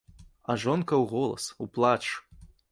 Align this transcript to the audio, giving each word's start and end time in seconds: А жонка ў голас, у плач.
А 0.53 0.55
жонка 0.63 0.95
ў 1.03 1.13
голас, 1.13 1.43
у 1.63 1.71
плач. 1.79 2.03